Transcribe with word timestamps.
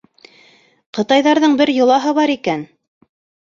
—Ҡытайҙарҙың 0.99 1.59
бер 1.61 1.75
йолаһы 1.77 2.17
бар 2.23 2.37
икән. 2.39 2.69